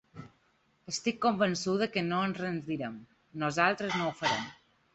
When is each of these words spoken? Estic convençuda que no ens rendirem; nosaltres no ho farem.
Estic 0.91 1.19
convençuda 1.25 1.89
que 1.97 2.03
no 2.09 2.23
ens 2.29 2.41
rendirem; 2.45 2.99
nosaltres 3.45 3.97
no 4.03 4.09
ho 4.11 4.13
farem. 4.25 4.53